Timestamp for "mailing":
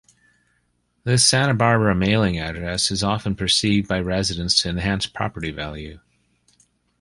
1.93-2.39